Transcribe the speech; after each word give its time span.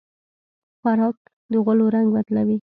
خوراک 0.79 1.17
د 1.51 1.53
غولو 1.63 1.85
رنګ 1.95 2.07
بدلوي. 2.15 2.57